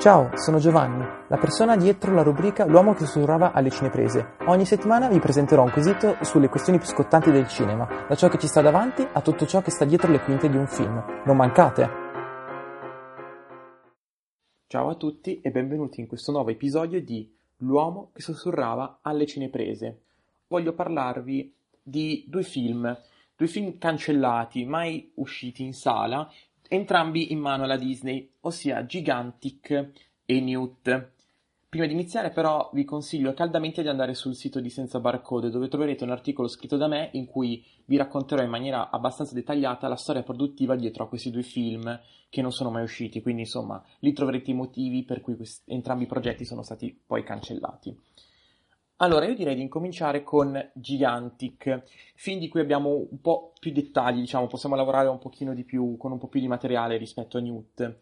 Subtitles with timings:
[0.00, 4.36] Ciao, sono Giovanni, la persona dietro la rubrica L'uomo che sussurrava alle cineprese.
[4.46, 8.38] Ogni settimana vi presenterò un quesito sulle questioni più scottanti del cinema, da ciò che
[8.38, 11.04] ci sta davanti a tutto ciò che sta dietro le quinte di un film.
[11.26, 11.90] Non mancate!
[14.68, 20.00] Ciao a tutti e benvenuti in questo nuovo episodio di L'uomo che sussurrava alle cineprese.
[20.46, 22.98] Voglio parlarvi di due film,
[23.36, 26.26] due film cancellati, mai usciti in sala,
[26.72, 29.90] entrambi in mano alla Disney, ossia Gigantic
[30.24, 31.10] e Newt.
[31.68, 35.66] Prima di iniziare però vi consiglio caldamente di andare sul sito di Senza Barcode dove
[35.66, 39.96] troverete un articolo scritto da me in cui vi racconterò in maniera abbastanza dettagliata la
[39.96, 44.12] storia produttiva dietro a questi due film che non sono mai usciti, quindi insomma lì
[44.12, 47.96] troverete i motivi per cui questi, entrambi i progetti sono stati poi cancellati.
[49.02, 51.84] Allora, io direi di incominciare con Gigantic,
[52.16, 55.96] film di cui abbiamo un po' più dettagli, diciamo, possiamo lavorare un pochino di più,
[55.96, 57.96] con un po' più di materiale rispetto a Newt.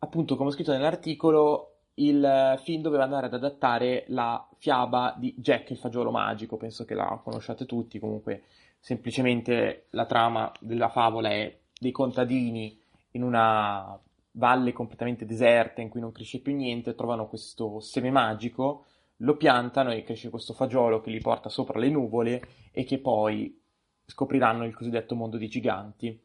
[0.00, 5.70] Appunto, come ho scritto nell'articolo, il film doveva andare ad adattare la fiaba di Jack
[5.70, 8.42] il fagiolo magico, penso che la conosciate tutti, comunque
[8.78, 12.78] semplicemente la trama della favola è dei contadini
[13.12, 13.98] in una
[14.32, 18.84] valle completamente deserta in cui non cresce più niente, trovano questo seme magico
[19.18, 23.60] lo piantano e cresce questo fagiolo che li porta sopra le nuvole e che poi
[24.06, 26.20] scopriranno il cosiddetto mondo dei giganti.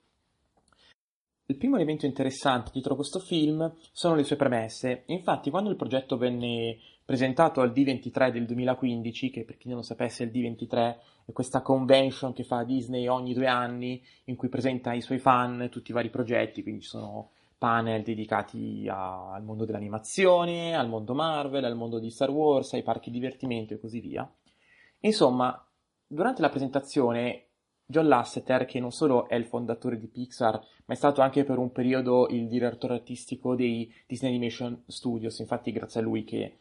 [1.46, 5.04] Il primo elemento interessante dietro questo film sono le sue premesse.
[5.08, 9.84] Infatti, quando il progetto venne presentato al D23 del 2015, che per chi non lo
[9.84, 10.96] sapesse il D23
[11.26, 15.70] è questa convention che fa Disney ogni due anni, in cui presenta ai suoi fan
[15.72, 21.14] tutti i vari progetti, quindi ci sono panel dedicati a, al mondo dell'animazione, al mondo
[21.14, 24.28] Marvel, al mondo di Star Wars, ai parchi divertimento e così via.
[25.02, 25.64] Insomma,
[26.08, 27.44] durante la presentazione
[27.86, 30.54] John Lasseter, che non solo è il fondatore di Pixar,
[30.86, 35.72] ma è stato anche per un periodo il direttore artistico dei Disney Animation Studios, infatti
[35.72, 36.58] grazie a lui che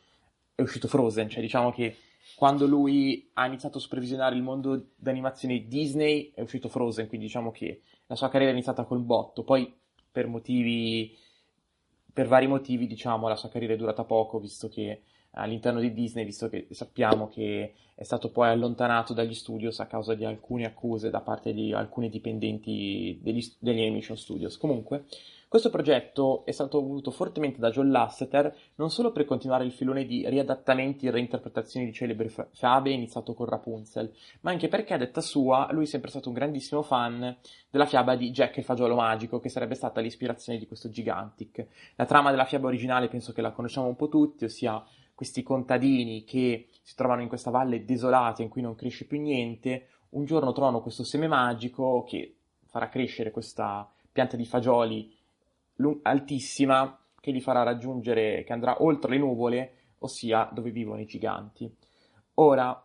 [0.54, 1.96] è uscito Frozen, cioè diciamo che
[2.34, 7.50] quando lui ha iniziato a supervisionare il mondo d'animazione Disney è uscito Frozen, quindi diciamo
[7.50, 9.72] che la sua carriera è iniziata col botto, poi
[10.18, 11.16] per motivi,
[12.12, 15.02] per vari motivi, diciamo, la sua carriera è durata poco, visto che
[15.32, 20.14] all'interno di Disney, visto che sappiamo che è stato poi allontanato dagli studios a causa
[20.14, 24.56] di alcune accuse da parte di alcuni dipendenti degli, degli animation studios.
[24.56, 25.06] Comunque,
[25.48, 30.04] questo progetto è stato voluto fortemente da John Lasseter non solo per continuare il filone
[30.04, 34.12] di riadattamenti e reinterpretazioni di celebri fiabe iniziato con Rapunzel,
[34.42, 37.34] ma anche perché, a detta sua, lui è sempre stato un grandissimo fan
[37.70, 41.66] della fiaba di Jack il fagiolo magico, che sarebbe stata l'ispirazione di questo Gigantic.
[41.96, 44.84] La trama della fiaba originale penso che la conosciamo un po' tutti, ossia
[45.18, 49.88] questi contadini che si trovano in questa valle desolata in cui non cresce più niente,
[50.10, 52.36] un giorno trovano questo seme magico che
[52.66, 55.12] farà crescere questa pianta di fagioli
[56.02, 61.68] altissima che li farà raggiungere, che andrà oltre le nuvole, ossia dove vivono i giganti.
[62.34, 62.80] Ora,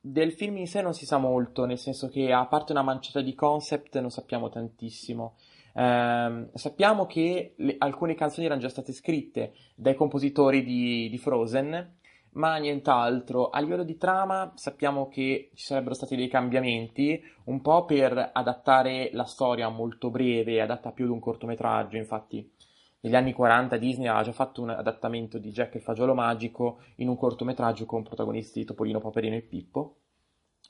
[0.00, 3.20] del film in sé non si sa molto, nel senso che a parte una manciata
[3.20, 5.36] di concept non sappiamo tantissimo.
[5.74, 11.96] Eh, sappiamo che le, alcune canzoni erano già state scritte dai compositori di, di Frozen,
[12.32, 13.50] ma nient'altro.
[13.50, 19.10] A livello di trama sappiamo che ci sarebbero stati dei cambiamenti, un po' per adattare
[19.12, 22.50] la storia molto breve, adatta più ad un cortometraggio, infatti
[23.00, 27.08] negli anni 40 Disney ha già fatto un adattamento di Jack il fagiolo magico in
[27.08, 29.96] un cortometraggio con protagonisti Topolino, Paperino e Pippo.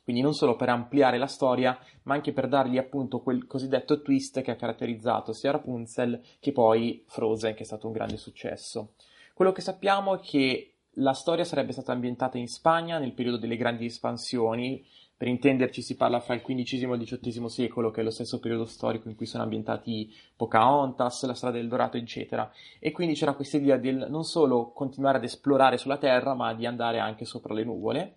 [0.04, 4.42] Quindi non solo per ampliare la storia, ma anche per dargli appunto quel cosiddetto twist
[4.42, 8.92] che ha caratterizzato sia Rapunzel che poi Frozen, che è stato un grande successo.
[9.32, 13.56] Quello che sappiamo è che la storia sarebbe stata ambientata in Spagna nel periodo delle
[13.56, 14.84] grandi espansioni,
[15.16, 18.40] per intenderci si parla fra il XV e il XVIII secolo, che è lo stesso
[18.40, 22.50] periodo storico in cui sono ambientati Pocahontas, la strada del Dorato, eccetera.
[22.78, 26.66] E quindi c'era questa idea del non solo continuare ad esplorare sulla Terra, ma di
[26.66, 28.16] andare anche sopra le nuvole.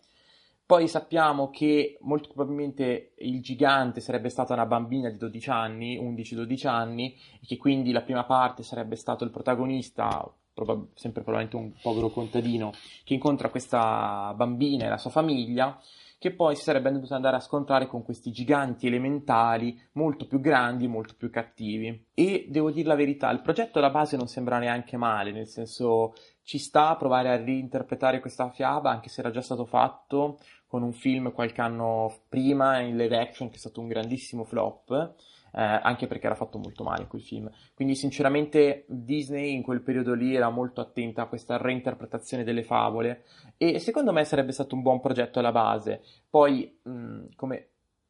[0.67, 6.67] Poi sappiamo che molto probabilmente il gigante sarebbe stata una bambina di 12 anni, 11-12
[6.67, 11.71] anni, e che quindi la prima parte sarebbe stato il protagonista, probab- sempre probabilmente un
[11.81, 12.73] povero contadino,
[13.05, 15.79] che incontra questa bambina e la sua famiglia,
[16.19, 20.87] che poi si sarebbe dovuto andare a scontrare con questi giganti elementali molto più grandi,
[20.87, 22.05] molto più cattivi.
[22.13, 26.13] E devo dire la verità, il progetto alla base non sembra neanche male, nel senso
[26.41, 30.81] ci sta a provare a reinterpretare questa fiaba, anche se era già stato fatto con
[30.81, 35.15] un film qualche anno prima in live action che è stato un grandissimo flop
[35.57, 37.49] eh, anche perché era fatto molto male quel film.
[37.73, 43.23] Quindi sinceramente Disney in quel periodo lì era molto attenta a questa reinterpretazione delle favole
[43.57, 46.03] e secondo me sarebbe stato un buon progetto alla base.
[46.29, 47.69] Poi, mh, come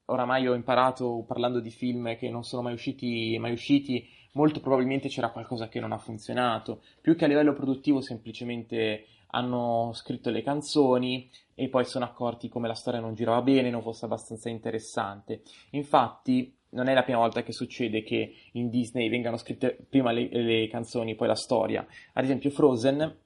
[0.09, 5.07] oramai ho imparato parlando di film che non sono mai usciti, mai usciti molto probabilmente
[5.07, 10.41] c'era qualcosa che non ha funzionato, più che a livello produttivo semplicemente hanno scritto le
[10.41, 15.41] canzoni e poi sono accorti come la storia non girava bene, non fosse abbastanza interessante.
[15.71, 20.28] Infatti non è la prima volta che succede che in Disney vengano scritte prima le,
[20.30, 21.86] le canzoni, poi la storia.
[22.14, 23.18] Ad esempio Frozen,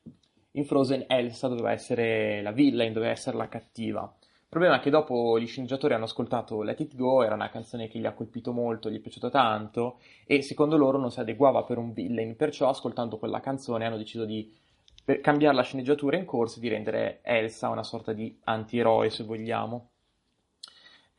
[0.51, 4.13] in Frozen Elsa doveva essere la villain, doveva essere la cattiva.
[4.21, 7.87] Il problema è che dopo gli sceneggiatori hanno ascoltato Let It Go, era una canzone
[7.87, 11.63] che gli ha colpito molto, gli è piaciuta tanto e secondo loro non si adeguava
[11.63, 14.53] per un villain, perciò ascoltando quella canzone hanno deciso di
[15.21, 19.90] cambiare la sceneggiatura in corso e di rendere Elsa una sorta di antieroe se vogliamo.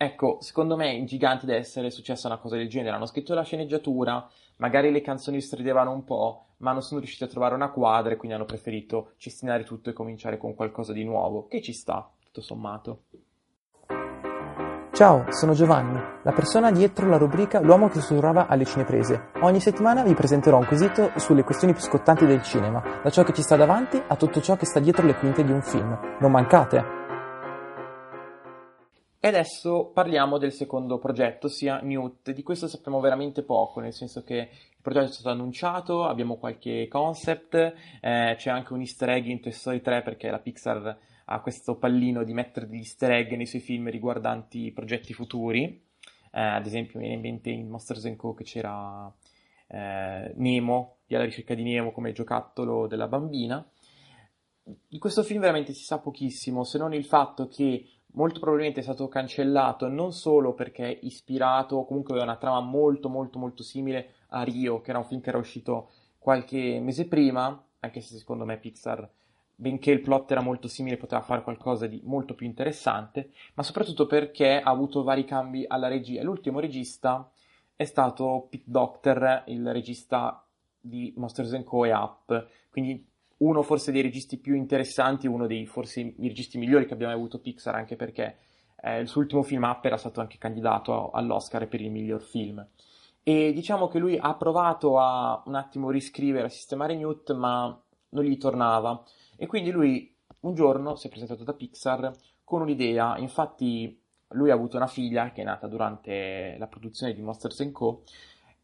[0.02, 3.44] Ecco, secondo me in Gigante deve essere successa una cosa del genere, hanno scritto la
[3.44, 8.12] sceneggiatura, magari le canzoni stridevano un po', ma non sono riusciti a trovare una quadra
[8.12, 12.10] e quindi hanno preferito cestinare tutto e cominciare con qualcosa di nuovo, che ci sta
[12.24, 13.02] tutto sommato.
[14.90, 19.30] Ciao, sono Giovanni, la persona dietro la rubrica L'uomo che sussurrava alle cineprese.
[19.42, 23.32] Ogni settimana vi presenterò un quesito sulle questioni più scottanti del cinema, da ciò che
[23.32, 25.96] ci sta davanti a tutto ciò che sta dietro le quinte di un film.
[26.18, 27.01] Non mancate!
[29.24, 32.32] E adesso parliamo del secondo progetto, sia Newt.
[32.32, 36.88] Di questo sappiamo veramente poco, nel senso che il progetto è stato annunciato, abbiamo qualche
[36.88, 41.40] concept, eh, c'è anche un easter egg in Toy Story 3 perché la Pixar ha
[41.40, 45.66] questo pallino di mettere degli easter egg nei suoi film riguardanti progetti futuri.
[46.32, 48.34] Eh, ad esempio, mi viene in mente in Monsters Co.
[48.34, 49.08] che c'era
[49.68, 53.64] eh, Nemo, di alla ricerca di Nemo come giocattolo della bambina.
[54.64, 58.82] Di questo film veramente si sa pochissimo, se non il fatto che molto probabilmente è
[58.82, 64.14] stato cancellato non solo perché è ispirato comunque aveva una trama molto molto molto simile
[64.28, 68.44] a Rio, che era un film che era uscito qualche mese prima, anche se secondo
[68.44, 69.10] me Pixar
[69.62, 74.06] benché il plot era molto simile, poteva fare qualcosa di molto più interessante, ma soprattutto
[74.06, 76.22] perché ha avuto vari cambi alla regia.
[76.24, 77.30] L'ultimo regista
[77.76, 80.44] è stato Pete Docter, il regista
[80.80, 81.84] di Monsters Co.
[81.84, 83.08] e Up, quindi
[83.42, 87.40] uno forse dei registi più interessanti, uno dei forse i registi migliori che abbiamo avuto
[87.40, 88.38] Pixar, anche perché
[88.80, 92.64] eh, il suo ultimo film Up era stato anche candidato all'Oscar per il miglior film.
[93.24, 97.80] E diciamo che lui ha provato a un attimo riscrivere, a sistemare Newt, ma
[98.10, 99.02] non gli tornava.
[99.36, 102.12] E quindi lui un giorno si è presentato da Pixar
[102.44, 103.98] con un'idea, infatti
[104.30, 108.02] lui ha avuto una figlia che è nata durante la produzione di Monsters Co.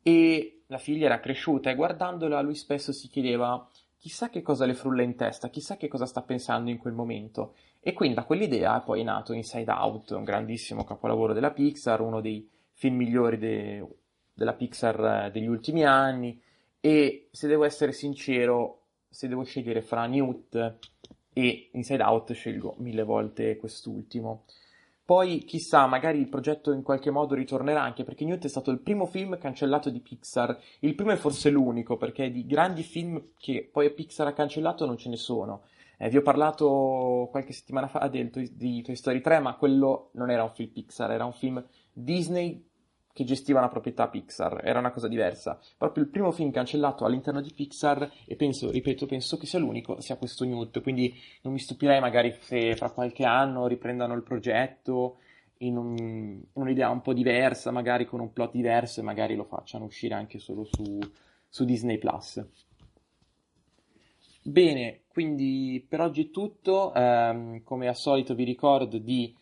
[0.03, 4.75] e la figlia era cresciuta e guardandola lui spesso si chiedeva chissà che cosa le
[4.75, 7.55] frulla in testa, chissà che cosa sta pensando in quel momento.
[7.81, 12.21] E quindi da quell'idea è poi nato Inside Out, un grandissimo capolavoro della Pixar, uno
[12.21, 13.87] dei film migliori de-
[14.33, 16.41] della Pixar eh, degli ultimi anni
[16.81, 20.77] e se devo essere sincero se devo scegliere fra Newt
[21.33, 24.45] e Inside Out, scelgo mille volte quest'ultimo.
[25.09, 28.81] Poi, chissà, magari il progetto in qualche modo ritornerà anche perché Newt è stato il
[28.81, 33.67] primo film cancellato di Pixar, il primo e forse l'unico, perché di grandi film che
[33.73, 35.63] poi Pixar ha cancellato non ce ne sono.
[35.97, 40.29] Eh, vi ho parlato qualche settimana fa del, di Toy Story 3, ma quello non
[40.29, 42.68] era un film Pixar, era un film Disney
[43.19, 45.59] che gestiva una proprietà Pixar, era una cosa diversa.
[45.76, 50.00] Proprio il primo film cancellato all'interno di Pixar, e penso, ripeto, penso che sia l'unico,
[50.00, 51.12] sia questo Newt, quindi
[51.43, 55.17] non mi stupirei magari se fra qualche anno riprendano il progetto
[55.59, 59.87] in, un, un'idea un po' diversa, magari con un plot diverso, e magari lo facciano
[59.87, 61.00] uscire anche solo su,
[61.49, 62.47] su Disney Plus.
[64.44, 66.93] Bene, quindi per oggi è tutto.
[66.95, 69.35] Um, come al solito vi ricordo di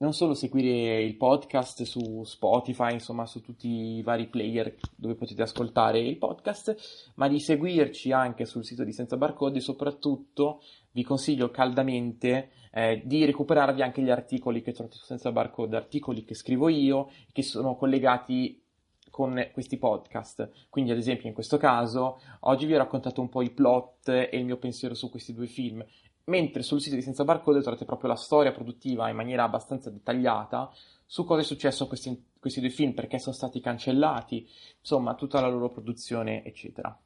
[0.00, 5.42] non solo seguire il podcast su Spotify, insomma su tutti i vari player dove potete
[5.42, 11.04] ascoltare il podcast, ma di seguirci anche sul sito di Senza Barcode e soprattutto vi
[11.04, 16.34] consiglio caldamente eh, di recuperarvi anche gli articoli che trovate su Senza Barcode, articoli che
[16.34, 18.62] scrivo io, che sono collegati
[19.10, 20.68] con questi podcast.
[20.68, 24.30] Quindi, ad esempio, in questo caso, oggi vi ho raccontato un po' i plot e
[24.32, 25.84] il mio pensiero su questi due film
[26.24, 30.70] mentre sul sito di Senza Barcode trovate proprio la storia produttiva in maniera abbastanza dettagliata
[31.04, 34.48] su cosa è successo a questi, questi due film, perché sono stati cancellati,
[34.78, 36.96] insomma, tutta la loro produzione, eccetera.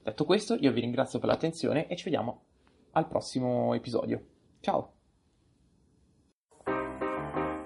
[0.00, 2.42] Detto questo, io vi ringrazio per l'attenzione e ci vediamo
[2.92, 4.24] al prossimo episodio.
[4.60, 5.01] Ciao!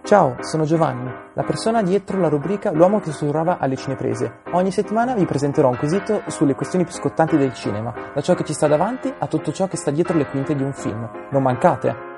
[0.07, 4.43] Ciao, sono Giovanni, la persona dietro la rubrica L'uomo che sussurrava alle cineprese.
[4.53, 8.45] Ogni settimana vi presenterò un quesito sulle questioni più scottanti del cinema, da ciò che
[8.45, 11.11] ci sta davanti a tutto ciò che sta dietro le quinte di un film.
[11.33, 12.16] Non mancate!